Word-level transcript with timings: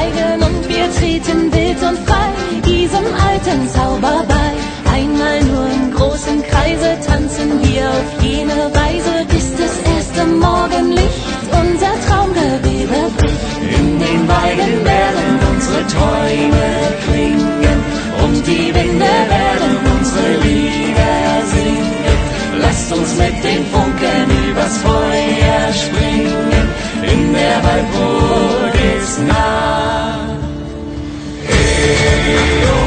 nächtlich 0.00 0.37
Hört 32.28 32.77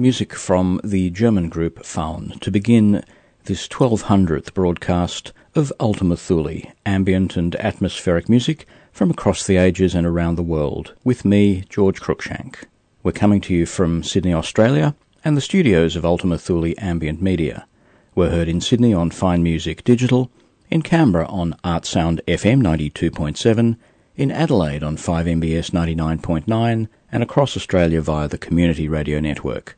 music 0.00 0.34
from 0.34 0.80
the 0.82 1.10
German 1.10 1.50
group 1.50 1.84
Faun, 1.84 2.38
to 2.40 2.50
begin 2.50 3.04
this 3.44 3.68
1200th 3.68 4.54
broadcast 4.54 5.32
of 5.54 5.72
Ultima 5.78 6.16
Thule, 6.16 6.62
ambient 6.86 7.36
and 7.36 7.54
atmospheric 7.56 8.26
music 8.26 8.66
from 8.92 9.10
across 9.10 9.46
the 9.46 9.58
ages 9.58 9.94
and 9.94 10.06
around 10.06 10.36
the 10.36 10.42
world, 10.42 10.94
with 11.04 11.26
me, 11.26 11.64
George 11.68 12.00
Cruikshank. 12.00 12.64
We're 13.02 13.12
coming 13.12 13.42
to 13.42 13.54
you 13.54 13.66
from 13.66 14.02
Sydney, 14.02 14.32
Australia, 14.32 14.94
and 15.22 15.36
the 15.36 15.42
studios 15.42 15.96
of 15.96 16.04
Ultima 16.06 16.38
Thule 16.38 16.72
Ambient 16.78 17.20
Media. 17.20 17.66
We're 18.14 18.30
heard 18.30 18.48
in 18.48 18.62
Sydney 18.62 18.94
on 18.94 19.10
Fine 19.10 19.42
Music 19.42 19.84
Digital, 19.84 20.30
in 20.70 20.80
Canberra 20.80 21.26
on 21.26 21.54
Art 21.62 21.84
Sound 21.84 22.22
FM 22.26 22.62
92.7, 22.62 23.76
in 24.16 24.30
Adelaide 24.30 24.82
on 24.82 24.96
5MBS 24.96 25.70
99.9, 25.72 26.88
and 27.12 27.22
across 27.22 27.56
Australia 27.56 28.00
via 28.00 28.28
the 28.28 28.38
Community 28.38 28.88
Radio 28.88 29.20
Network. 29.20 29.76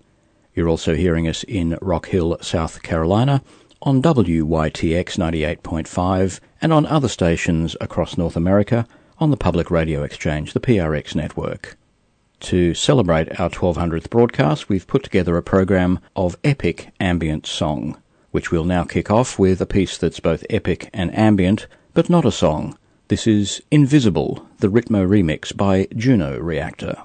You're 0.54 0.68
also 0.68 0.94
hearing 0.94 1.26
us 1.26 1.44
in 1.44 1.78
Rock 1.80 2.08
Hill, 2.08 2.36
South 2.42 2.82
Carolina, 2.82 3.42
on 3.80 4.02
WYTX 4.02 5.16
98.5, 5.16 6.40
and 6.60 6.72
on 6.72 6.86
other 6.86 7.08
stations 7.08 7.74
across 7.80 8.18
North 8.18 8.36
America 8.36 8.86
on 9.18 9.30
the 9.30 9.36
Public 9.36 9.70
Radio 9.70 10.02
Exchange, 10.02 10.52
the 10.52 10.60
PRX 10.60 11.14
network. 11.14 11.76
To 12.40 12.74
celebrate 12.74 13.40
our 13.40 13.48
1200th 13.48 14.10
broadcast, 14.10 14.68
we've 14.68 14.86
put 14.86 15.02
together 15.04 15.36
a 15.36 15.42
program 15.42 16.00
of 16.16 16.36
epic 16.44 16.90
ambient 17.00 17.46
song, 17.46 17.96
which 18.30 18.50
we'll 18.50 18.64
now 18.64 18.84
kick 18.84 19.10
off 19.10 19.38
with 19.38 19.60
a 19.60 19.66
piece 19.66 19.96
that's 19.96 20.20
both 20.20 20.44
epic 20.50 20.90
and 20.92 21.16
ambient, 21.16 21.66
but 21.94 22.10
not 22.10 22.24
a 22.24 22.32
song. 22.32 22.76
This 23.08 23.26
is 23.26 23.62
Invisible, 23.70 24.46
the 24.58 24.68
Ritmo 24.68 25.06
remix 25.06 25.56
by 25.56 25.86
Juno 25.96 26.38
Reactor. 26.38 26.96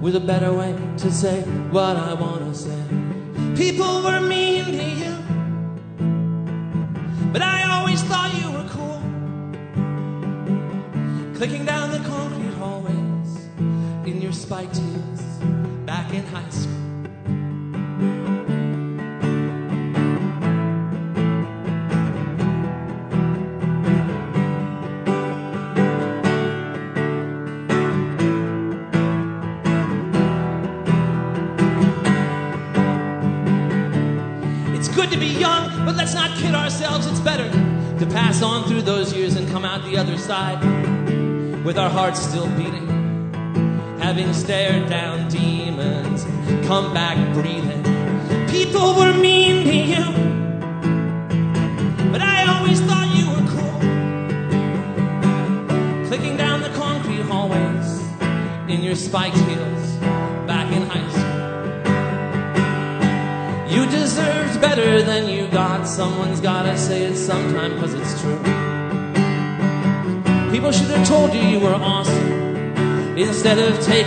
with 0.00 0.16
a 0.16 0.20
better 0.20 0.52
way 0.52 0.74
to 0.98 1.10
say 1.10 1.42
what 1.70 1.96
I 1.96 2.14
wanna 2.14 2.54
say. 2.54 2.82
People 3.56 4.02
were 4.02 4.19
our 41.80 41.88
hearts 41.88 42.20
still 42.20 42.46
beating. 42.58 42.89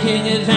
Of 0.06 0.22
taking 0.22 0.53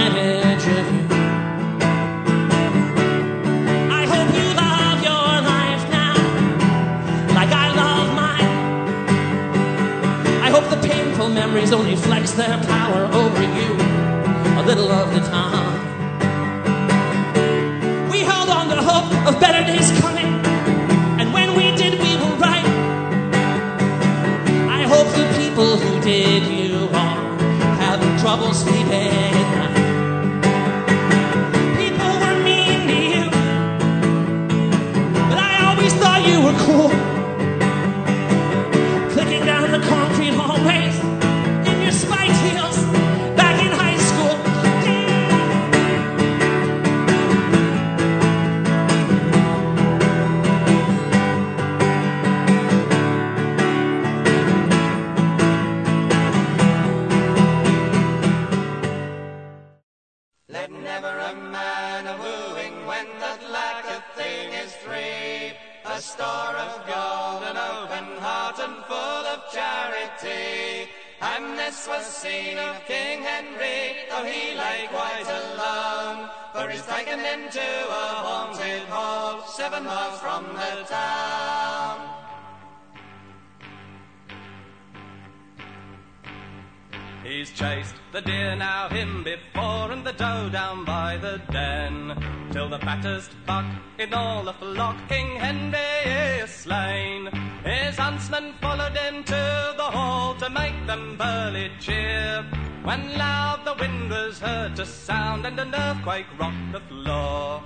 and 105.59 105.73
an 105.73 105.81
earthquake 105.81 106.25
rocked 106.39 106.71
the 106.71 106.79
floor. 106.81 107.63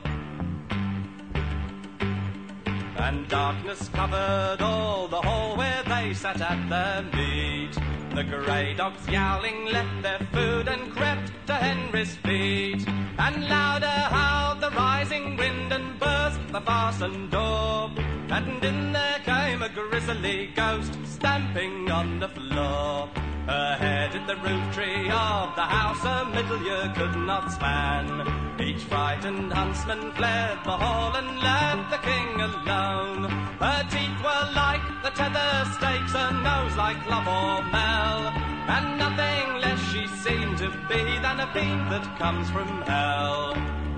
And 2.97 3.27
darkness 3.27 3.89
covered 3.89 4.61
all 4.61 5.07
the 5.07 5.21
hall 5.21 5.57
where 5.57 5.83
they 5.83 6.13
sat 6.13 6.39
at 6.41 6.69
their 6.69 7.03
meat. 7.13 7.73
The 8.15 8.23
grey 8.23 8.73
dogs 8.75 9.07
yowling 9.09 9.65
left 9.65 10.03
their 10.03 10.19
food 10.31 10.67
and 10.67 10.91
crept 10.91 11.31
to 11.47 11.53
Henry's 11.53 12.15
feet. 12.17 12.87
And 13.17 13.49
louder 13.49 13.87
howled 13.87 14.61
the 14.61 14.71
rising 14.71 15.37
wind 15.37 15.71
and 15.73 15.99
burst 15.99 16.39
the 16.49 16.61
fastened 16.61 17.31
door. 17.31 17.91
And 18.29 18.63
in 18.63 18.93
there 18.93 19.19
came 19.25 19.61
a 19.63 19.69
grisly 19.69 20.51
ghost 20.55 20.93
stamping 21.05 21.91
on 21.91 22.19
the 22.19 22.29
floor. 22.29 23.09
Ahead 23.47 24.15
in 24.15 24.27
the 24.27 24.35
roof 24.35 24.73
tree 24.73 25.09
of 25.09 25.55
the 25.55 25.63
house 25.63 26.03
a 26.05 26.25
middle 26.29 26.61
year 26.63 26.91
could 26.95 27.15
not 27.15 27.51
span. 27.51 28.05
Each 28.61 28.83
frightened 28.83 29.51
huntsman 29.51 30.11
fled 30.13 30.59
the 30.63 30.77
hall 30.77 31.15
and 31.15 31.39
left 31.39 31.89
the 31.89 31.97
king 31.97 32.39
alone. 32.39 33.23
Her 33.59 33.83
teeth 33.89 34.19
were 34.23 34.47
like 34.53 34.81
the 35.03 35.09
tether 35.09 35.65
stakes, 35.73 36.13
her 36.13 36.31
nose 36.31 36.75
like 36.77 37.03
love 37.09 37.27
or 37.27 37.63
mel, 37.71 38.21
and 38.75 38.99
nothing 38.99 39.61
less 39.61 39.81
she 39.91 40.07
seemed 40.07 40.57
to 40.59 40.69
be 40.87 41.03
than 41.19 41.39
a 41.39 41.47
fiend 41.53 41.91
that 41.91 42.05
comes 42.19 42.49
from 42.51 42.81
hell. 42.83 43.90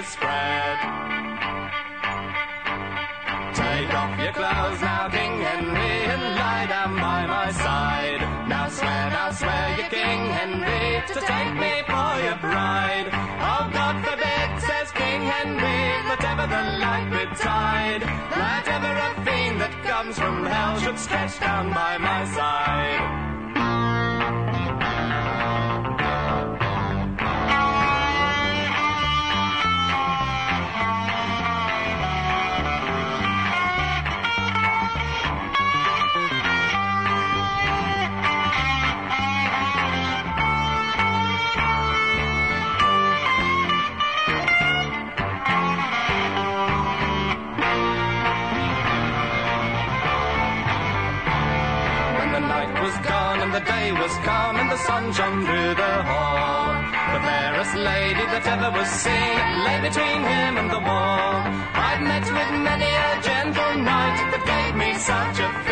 Is 0.00 0.06
spread. 0.06 0.78
Take 3.54 3.92
off 4.00 4.12
your 4.22 4.32
clothes 4.32 4.80
now, 4.80 5.08
King 5.10 5.34
Henry, 5.48 5.94
and 6.12 6.22
lie 6.40 6.66
down 6.66 6.94
by 6.96 7.26
my 7.26 7.50
side. 7.52 8.20
Now 8.48 8.68
swear, 8.68 9.10
now 9.10 9.30
swear 9.30 9.66
you, 9.76 9.84
King 9.98 10.20
Henry, 10.38 11.02
to 11.08 11.20
take 11.32 11.52
me 11.64 11.72
for 11.90 12.12
your 12.26 12.38
bride. 12.46 13.08
Oh, 13.50 13.64
God 13.78 13.96
forbid, 14.06 14.48
says 14.68 14.90
King 14.92 15.22
Henry, 15.34 15.82
that 16.08 16.22
ever 16.32 16.46
the 16.56 16.64
light 16.84 17.08
betide, 17.18 18.02
that 18.40 18.64
ever 18.76 18.92
a 19.08 19.10
fiend 19.24 19.60
that 19.60 19.74
comes 19.84 20.18
from 20.18 20.46
hell 20.46 20.78
should 20.80 20.98
stretch 20.98 21.38
down 21.40 21.72
by 21.74 21.98
my 21.98 22.24
side. 22.36 23.29
Sun 54.86 55.12
shone 55.12 55.44
through 55.46 55.74
the 55.74 55.94
hall. 56.10 56.68
The 57.14 57.20
fairest 57.28 57.74
lady 57.90 58.24
that 58.32 58.44
ever 58.54 58.70
was 58.78 58.88
seen 59.04 59.42
lay 59.66 59.78
between 59.86 60.20
him 60.32 60.52
and 60.60 60.70
the 60.70 60.82
wall. 60.88 61.34
I've 61.88 62.02
met 62.10 62.26
with 62.36 62.52
many 62.68 62.90
a 63.08 63.10
gentle 63.28 63.74
knight 63.86 64.18
that 64.32 64.42
gave 64.52 64.74
me 64.82 64.90
such 65.10 65.38
a 65.46 65.69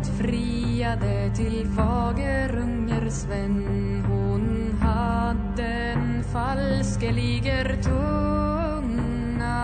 Bergatrollet 0.00 0.06
friade 0.18 1.30
till 1.36 1.66
Fagerunger 1.76 3.10
Sven 3.10 4.04
Hon 4.08 4.78
hade 4.80 5.62
en 5.62 6.24
falskeliger 6.24 7.82
tunga. 7.82 9.58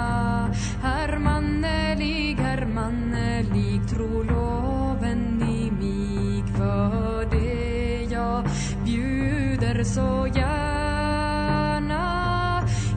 Hermannelig, 0.82 2.34
hermannelig, 2.34 3.88
tro 3.88 4.22
loven 4.22 5.42
i 5.42 5.70
mig. 5.70 6.44
För 6.56 7.30
det 7.30 8.14
jag 8.14 8.44
bjuder 8.84 9.84
så 9.84 10.26
gärna. 10.34 12.02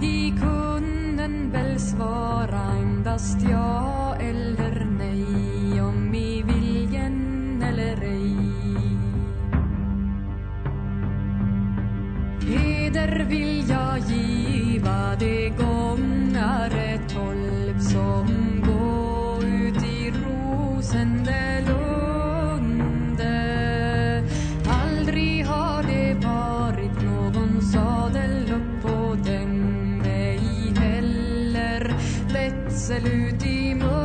I 0.02 0.34
kunden 0.42 1.52
väl 1.52 1.80
svara 1.80 2.62
endast 2.82 3.42
jag. 3.42 3.99
Vätsel 32.90 33.08
ut 33.08 33.99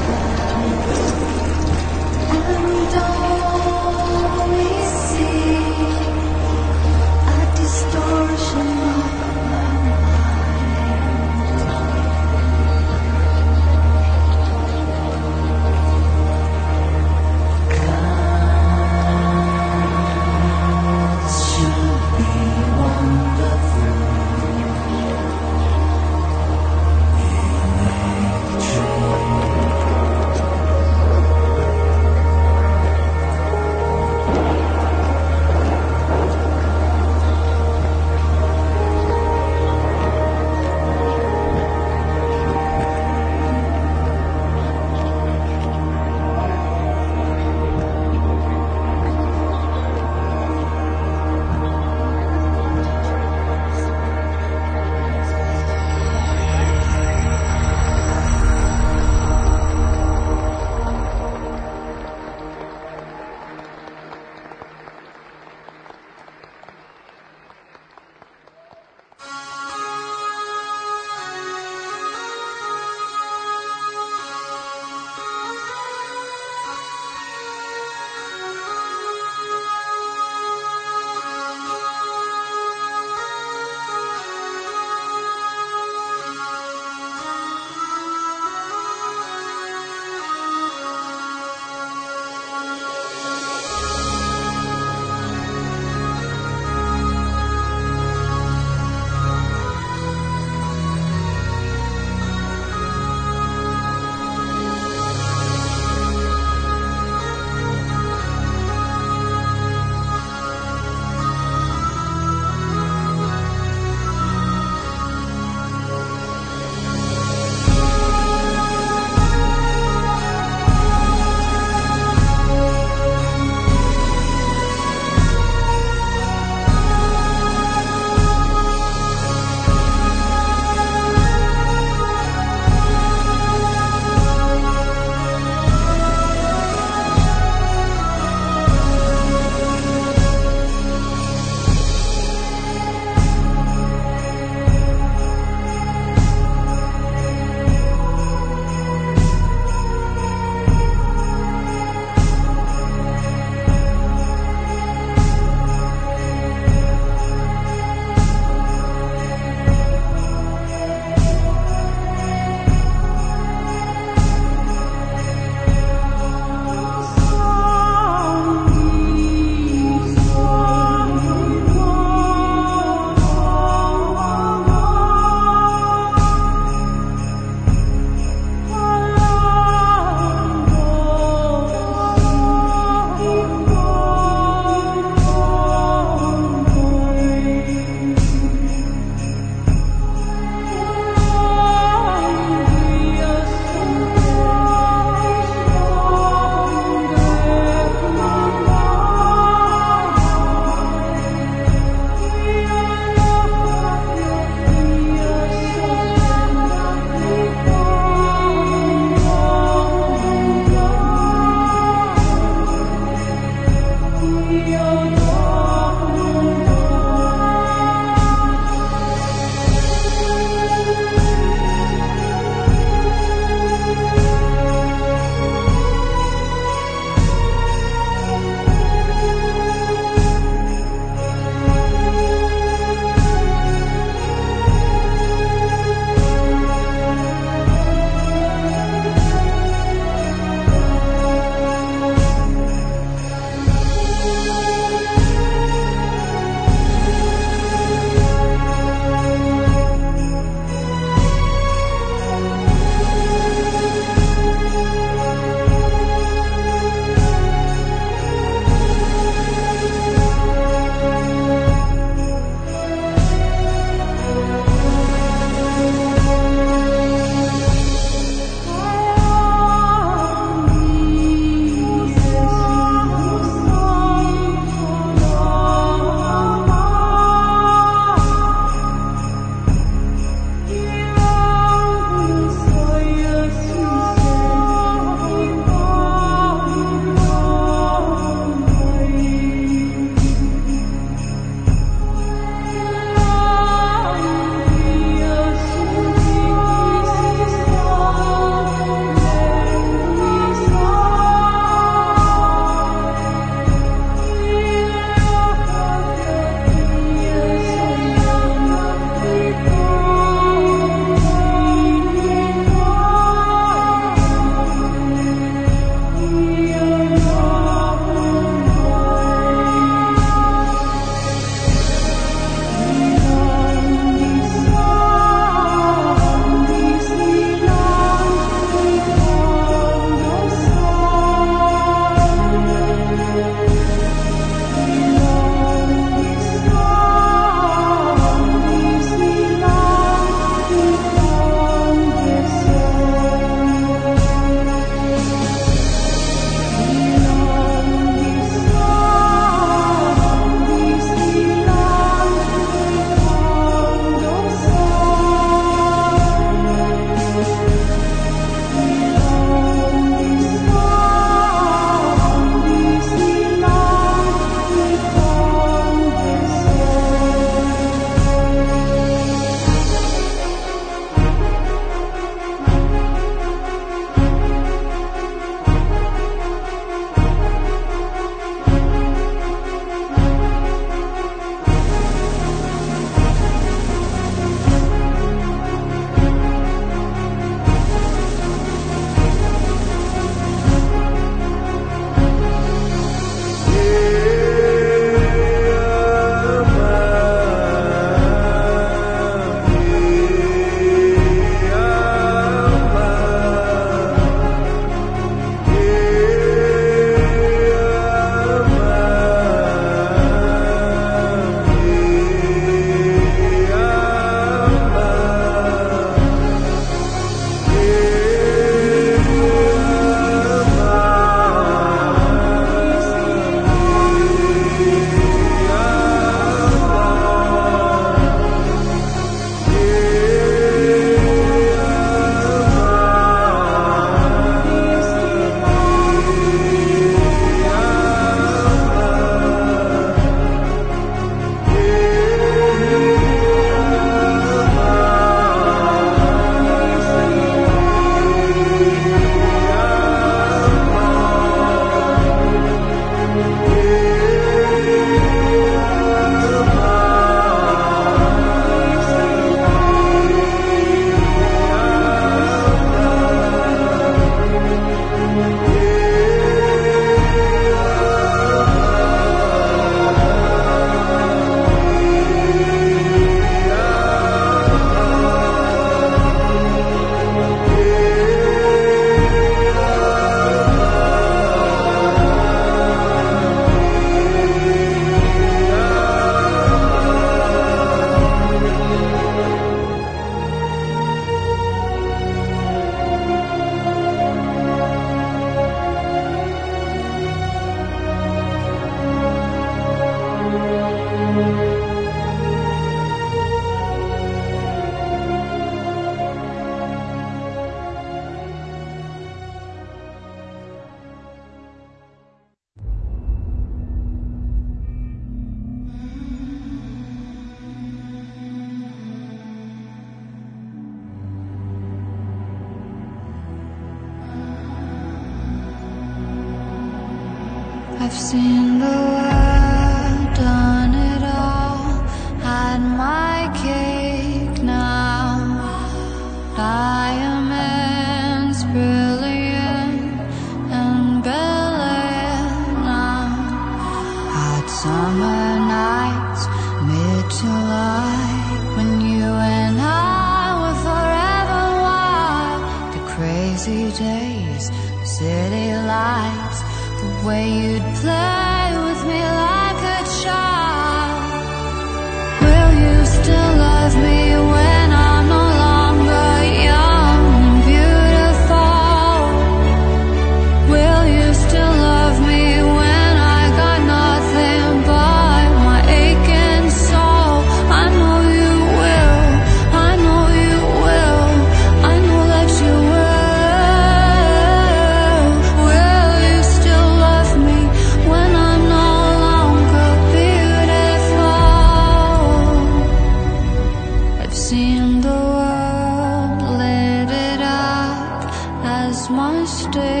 seen 594.51 594.99
the 594.99 595.19
world 595.37 596.41
lit 596.59 597.09
it 597.09 597.41
up 597.41 598.25
as 598.65 599.09
my 599.09 599.45
stage 599.45 600.00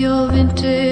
your 0.00 0.28
vintage 0.28 0.83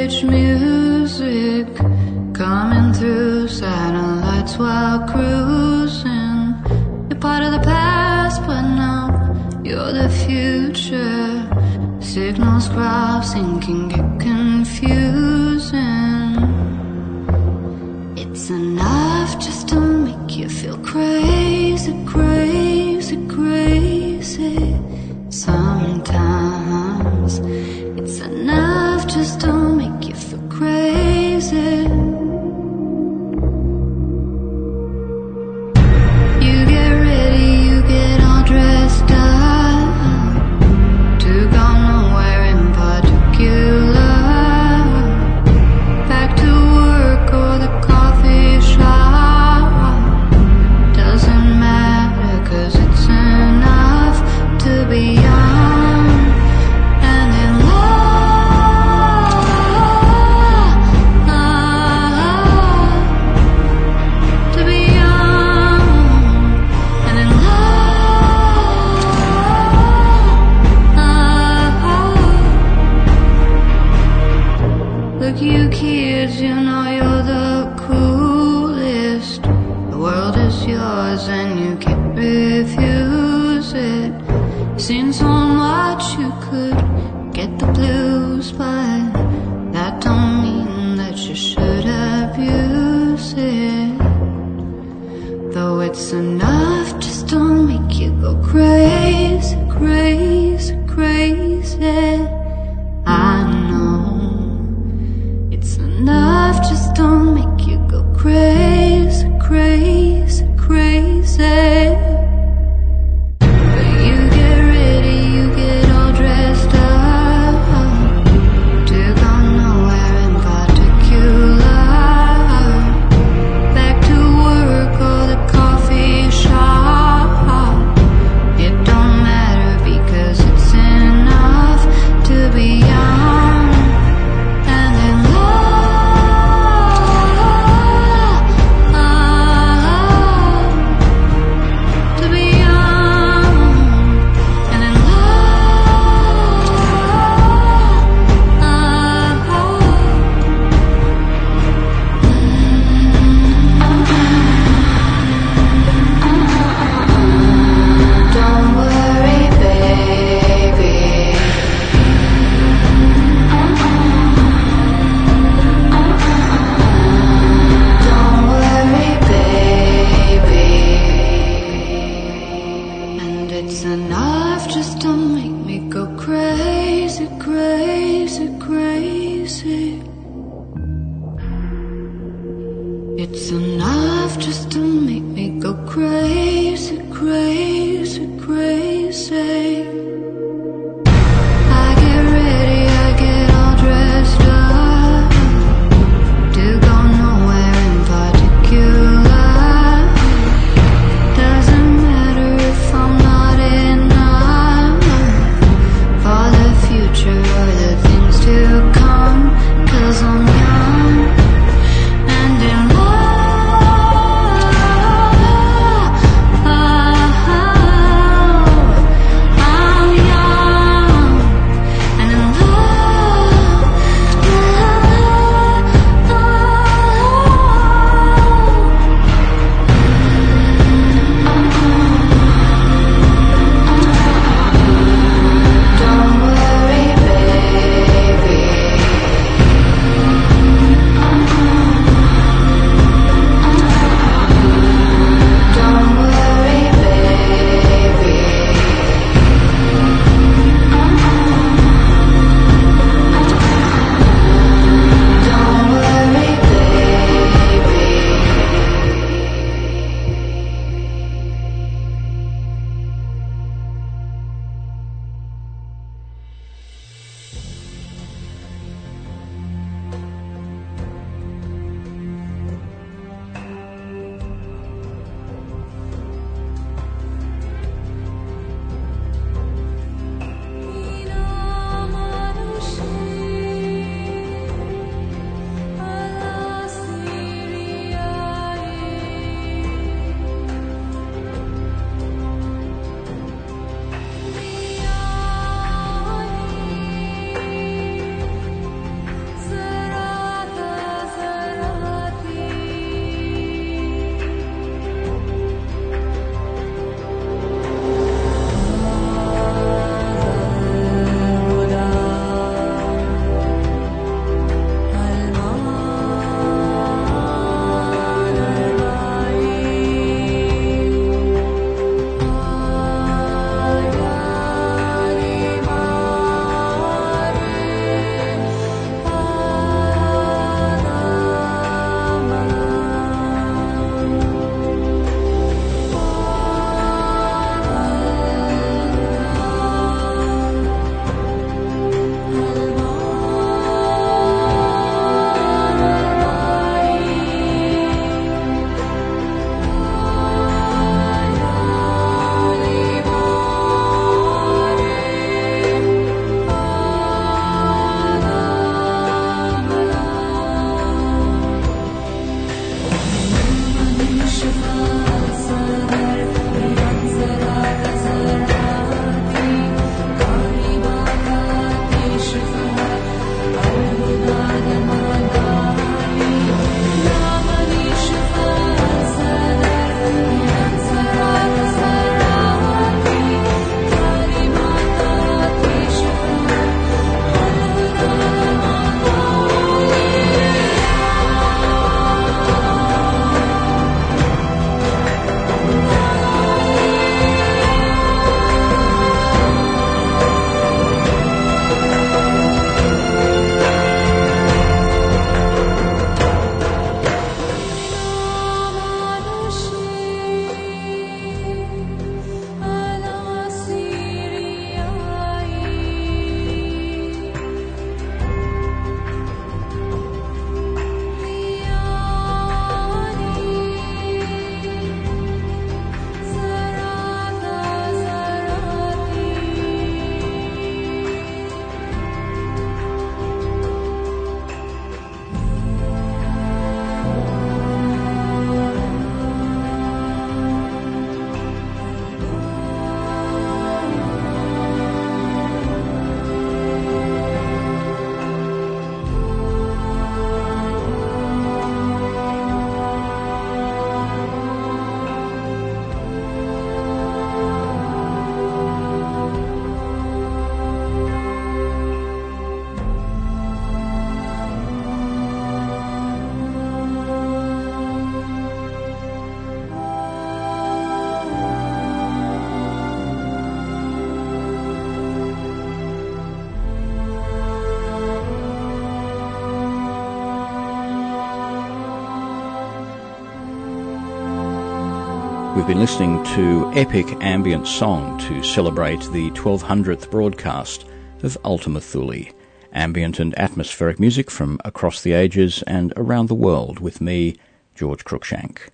We've 485.83 485.89
been 485.89 485.99
listening 485.99 486.45
to 486.55 486.93
epic 486.95 487.27
ambient 487.41 487.89
song 487.89 488.39
to 488.47 488.63
celebrate 488.63 489.21
the 489.33 489.51
1200th 489.51 490.31
broadcast 490.31 491.05
of 491.43 491.59
Ultima 491.65 492.01
Thule, 492.01 492.45
ambient 492.93 493.41
and 493.41 493.53
atmospheric 493.59 494.21
music 494.21 494.49
from 494.49 494.79
across 494.85 495.21
the 495.21 495.33
ages 495.33 495.83
and 495.89 496.13
around 496.17 496.47
the 496.47 496.55
world 496.55 497.01
with 497.01 497.21
me, 497.21 497.57
George 497.97 498.25
Cruikshank. 498.25 498.91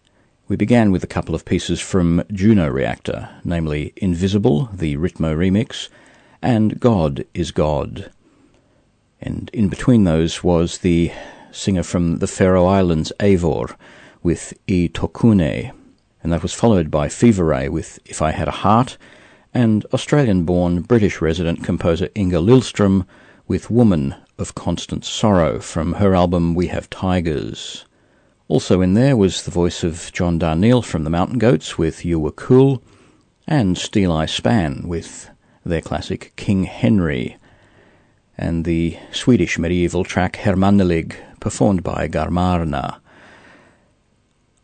We 0.49 0.57
began 0.57 0.91
with 0.91 1.05
a 1.05 1.07
couple 1.07 1.35
of 1.35 1.45
pieces 1.45 1.79
from 1.79 2.25
Juno 2.33 2.71
Reactor, 2.71 3.29
namely 3.45 3.93
Invisible, 3.97 4.71
the 4.73 4.97
Ritmo 4.97 5.37
remix, 5.37 5.91
and 6.41 6.81
God 6.81 7.27
is 7.35 7.51
God. 7.51 8.11
And 9.21 9.51
in 9.53 9.69
between 9.69 10.05
those 10.05 10.43
was 10.43 10.79
the 10.79 11.13
singer 11.53 11.83
from 11.83 12.17
the 12.21 12.27
Faroe 12.27 12.65
Islands, 12.65 13.13
Eivor, 13.21 13.77
with 14.23 14.55
E 14.67 14.89
Tokune, 14.89 15.75
and 16.23 16.33
that 16.33 16.43
was 16.43 16.55
followed 16.55 16.91
by 16.91 17.09
Fever 17.09 17.45
Ray 17.45 17.69
with 17.69 17.99
If 18.05 18.21
I 18.21 18.33
Had 18.33 18.49
a 18.49 18.63
Heart, 18.63 18.99
and 19.55 19.85
Australian 19.93 20.45
born 20.45 20.83
British 20.83 21.21
resident 21.21 21.65
composer 21.65 22.09
Inga 22.17 22.39
Liljeström 22.39 23.07
with 23.47 23.71
Woman 23.71 24.15
of 24.39 24.55
Constant 24.55 25.05
Sorrow 25.05 25.59
from 25.61 25.95
her 25.95 26.15
album 26.15 26.55
We 26.55 26.69
Have 26.69 26.91
Tigers. 26.91 27.85
Also 28.49 28.81
in 28.81 28.95
there 28.95 29.17
was 29.17 29.43
the 29.43 29.51
voice 29.51 29.83
of 29.85 30.11
John 30.13 30.39
Darnielle 30.39 30.85
from 30.85 31.05
the 31.05 31.11
Mountain 31.11 31.39
Goats 31.39 31.77
with 31.77 32.05
You 32.05 32.19
Were 32.19 32.33
Cool, 32.33 32.83
and 33.47 33.77
Steeleye 33.77 34.29
Span 34.29 34.83
with 34.87 35.31
their 35.65 35.81
classic 35.81 36.33
King 36.37 36.65
Henry, 36.65 37.37
and 38.37 38.65
the 38.65 38.97
Swedish 39.13 39.59
medieval 39.59 40.05
track 40.05 40.37
Herr 40.37 40.57
Mannelig, 40.57 41.17
performed 41.41 41.83
by 41.83 42.09
Garmarna. 42.09 43.01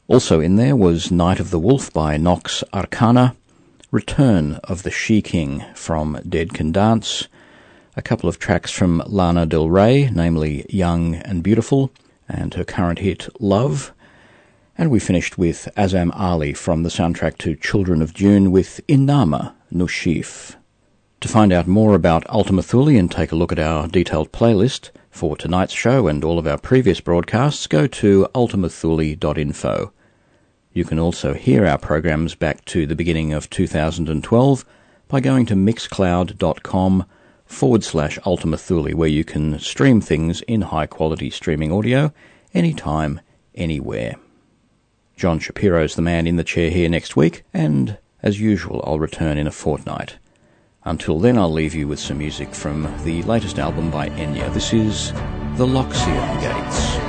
Also 0.07 0.39
in 0.39 0.57
there 0.57 0.77
was 0.77 1.11
Night 1.11 1.41
of 1.41 1.51
the 1.51 1.59
Wolf 1.59 1.91
by 1.91 2.19
Nox 2.19 2.63
Arcana, 2.75 3.35
Return 3.91 4.57
of 4.65 4.83
the 4.83 4.91
She 4.91 5.23
King 5.23 5.65
from 5.75 6.21
Dead 6.29 6.53
Can 6.53 6.73
Dance, 6.73 7.27
a 7.97 8.03
couple 8.03 8.29
of 8.29 8.39
tracks 8.39 8.71
from 8.71 9.03
Lana 9.07 9.47
Del 9.47 9.71
Rey, 9.71 10.11
namely 10.13 10.67
Young 10.69 11.15
and 11.15 11.43
Beautiful, 11.43 11.91
and 12.29 12.53
her 12.53 12.65
current 12.65 12.99
hit 12.99 13.29
Love. 13.41 13.95
And 14.77 14.91
we 14.91 15.01
finished 15.01 15.39
with 15.39 15.71
Azam 15.75 16.11
Ali 16.15 16.53
from 16.53 16.83
the 16.83 16.91
soundtrack 16.91 17.39
to 17.39 17.57
Children 17.57 18.03
of 18.03 18.13
Dune 18.13 18.51
with 18.51 18.83
Inama 18.87 19.55
Nushif. 19.73 20.57
To 21.23 21.29
find 21.29 21.51
out 21.51 21.67
more 21.67 21.95
about 21.95 22.29
Ultima 22.29 22.63
Thule 22.63 22.99
and 22.99 23.11
take 23.11 23.33
a 23.33 23.37
look 23.37 23.53
at 23.53 23.59
our 23.59 23.89
detailed 23.89 24.33
playlist 24.33 24.91
for 25.11 25.35
tonight's 25.35 25.73
show 25.73 26.09
and 26.09 26.23
all 26.23 26.39
of 26.39 26.47
our 26.47 26.59
previous 26.59 27.01
broadcasts, 27.01 27.67
go 27.67 27.87
to 27.87 28.29
ultimathule.info. 28.35 29.93
You 30.75 30.85
can 30.85 30.99
also 30.99 31.35
hear 31.35 31.65
our 31.65 31.79
programs 31.79 32.35
back 32.35 32.65
to 32.65 32.85
the 32.85 32.97
beginning 32.97 33.33
of 33.33 33.49
2012 33.49 34.65
by 35.07 35.21
going 35.21 35.47
to 35.47 35.55
mixcloud.com 35.55 37.07
forward 37.47 37.85
slash 37.85 38.19
Ultima 38.27 38.57
Thule, 38.57 38.91
where 38.91 39.09
you 39.09 39.23
can 39.23 39.61
stream 39.61 40.01
things 40.01 40.41
in 40.43 40.63
high 40.63 40.87
quality 40.87 41.31
streaming 41.31 41.71
audio 41.71 42.13
anytime, 42.53 43.21
anywhere. 43.55 44.17
John 45.17 45.39
Shapiro's 45.39 45.95
the 45.95 46.03
man 46.03 46.27
in 46.27 46.35
the 46.35 46.43
chair 46.43 46.71
here 46.71 46.89
next 46.89 47.15
week, 47.15 47.45
and 47.55 47.97
as 48.21 48.41
usual, 48.41 48.83
I'll 48.85 48.99
return 48.99 49.39
in 49.39 49.47
a 49.47 49.53
fortnight. 49.53 50.17
Until 50.83 51.21
then, 51.21 51.39
I'll 51.39 51.53
leave 51.53 51.77
you 51.77 51.87
with 51.87 52.01
some 52.01 52.19
music 52.19 52.53
from 52.53 52.93
the 53.05 53.23
latest 53.23 53.61
album 53.61 53.93
by 53.93 54.09
Enya. 54.09 54.53
This 54.53 54.73
is 54.73 55.13
The 55.57 55.67
Loxian 55.67 56.41
Gates. 56.41 57.04